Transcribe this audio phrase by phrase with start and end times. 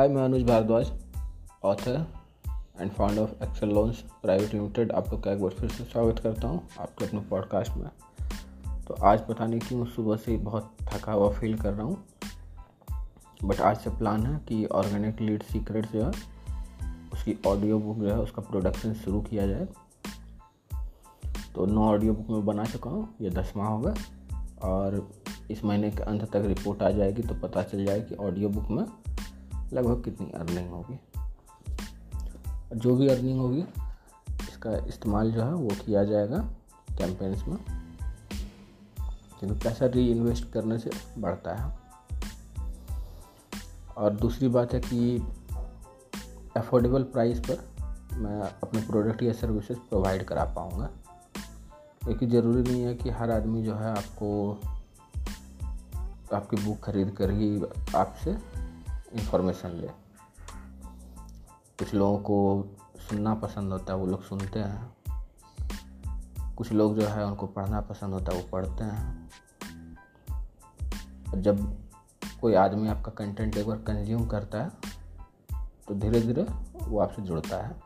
[0.00, 0.90] हाय मैं Anuj Bhardwaj
[1.64, 2.06] author
[2.80, 6.18] and found of Excel loans private limited आप लोग का एक बार फिर से स्वागत
[6.18, 7.88] करता हूँ आपके अपने पॉडकास्ट में।
[8.84, 12.04] तो आज पता नहीं क्यों सुबह से बहुत थका हुआ फील कर रहा हूँ।
[13.44, 16.10] बट आज से प्लान है कि ऑर्गेनिक लीड सीक्रेट जो है,
[17.12, 19.68] उसकी ऑडियो बुक जो है, उसका प्रोडक्शन शुरू किया जाए।
[21.54, 23.94] तो नौ ऑडियो बुक में बना चुका हूँ, ये दसवां होगा।
[24.62, 25.10] और
[25.50, 28.70] इस महीने के अंत तक रिपोर्ट आ जाएगी तो पता चल जाए कि ऑडियो बुक
[28.70, 28.84] में
[29.72, 31.00] लगभग कितनी अर्निंग होगी?
[32.78, 33.64] जो भी अर्निंग होगी,
[34.30, 36.38] इसका इस्तेमाल जो है वो किया जाएगा
[36.98, 37.58] कैंपेन्स में।
[39.40, 41.78] क्योंकि पैसा री इन्वेस्ट करने से बढ़ता है।
[43.96, 45.28] और दूसरी बात है कि
[46.56, 47.70] अफोर्डेबल प्राइस पर
[48.16, 50.90] मैं अपने प्रोडक्ट या सर्विसेज़ प्रोवाइड करा पाऊँगा।
[52.02, 54.60] क्योंकि ज़रूरी नहीं है कि हर आदमी जो है आपको,
[56.34, 57.62] आपकी बुक खरीद कर ही
[57.96, 58.60] आपसे
[59.12, 59.88] इंफॉर्मेशन ले।
[61.78, 62.64] कुछ लोगों को
[62.98, 64.96] सुनना पसंद होता है, वो लोग सुनते हैं।
[66.54, 69.30] कुछ लोग जो है, उनको पढ़ना पसंद होता है, वो पढ़ते हैं।
[71.34, 71.80] जब
[72.40, 74.70] कोई आदमी आपका कंटेंट एक बार कंज्यूम करता है
[75.88, 76.42] तो धीरे धीरे
[76.74, 77.80] वो आपसे जुड़ता है।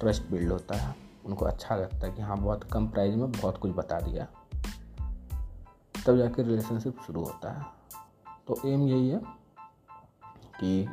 [0.00, 3.58] ट्रस्ट बिल्ड होता है। उनको अच्छा लगता है कि हाँ बहुत कम प्राइस में बहुत
[3.58, 4.24] कुछ बता दिया।
[6.06, 7.64] तब जाके रिलेशनशिप शुरू होता है।
[8.46, 9.20] तो एम यही है
[10.60, 10.86] कि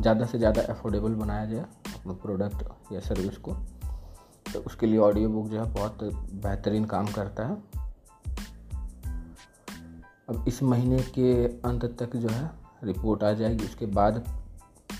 [0.00, 1.64] ज़्यादा से ज़्यादा अफोर्डेबल बनाया जाए
[1.94, 3.52] अपने प्रोडक्ट या सर्विस को।
[4.52, 6.02] तो उसके लिए ऑडियो बुक जो है बहुत
[6.34, 7.56] बेहतरीन काम करता है।
[10.28, 12.50] अब इस महीने के अंत तक जो है
[12.84, 14.24] रिपोर्ट आ जाएगी, उसके बाद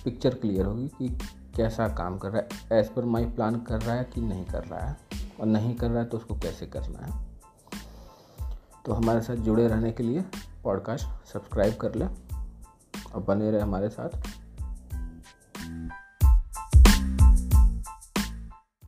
[0.05, 1.09] पिक्चर क्लियर होगी कि
[1.57, 4.65] कैसा काम कर रहा है। एज़ पर माई प्लान कर रहा है कि नहीं कर
[4.65, 4.97] रहा है?
[5.41, 7.25] और नहीं कर रहा है तो उसको कैसे करना है?
[8.85, 10.25] तो हमारे साथ जुड़े रहने के लिए
[10.65, 12.09] पॉडकास्ट सब्सक्राइब कर लें।
[13.17, 14.09] और बने रहे हमारे साथ।